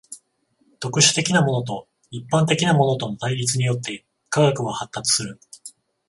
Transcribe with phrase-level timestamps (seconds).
[0.79, 5.39] 特殊的なものと一般的なものとの対立によって科学は発達する。